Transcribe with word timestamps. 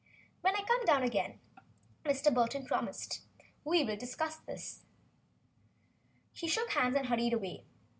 "When 0.41 0.55
I 0.55 0.63
come 0.63 0.83
down 0.85 1.03
again," 1.03 1.39
Burton 2.03 2.65
promised, 2.65 3.21
"we 3.63 3.83
will 3.83 3.95
discuss 3.97 4.39
it." 4.47 4.77
He 6.33 6.47
shook 6.47 6.71
hands 6.71 6.95
and 6.95 7.05
hurried 7.05 7.33
away. 7.33 7.65